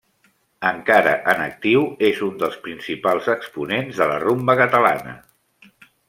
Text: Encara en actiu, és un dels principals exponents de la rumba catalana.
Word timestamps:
Encara 0.67 1.11
en 1.33 1.41
actiu, 1.43 1.83
és 2.07 2.23
un 2.29 2.33
dels 2.43 2.57
principals 2.67 3.27
exponents 3.37 3.99
de 4.01 4.07
la 4.13 4.17
rumba 4.25 4.57
catalana. 4.63 5.13